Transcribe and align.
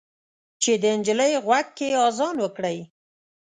چې 0.61 0.71
د 0.81 0.83
نجلۍ 0.97 1.33
غوږ 1.45 1.67
کې 1.77 1.87
اذان 2.07 2.35
وکړئ 2.41 2.77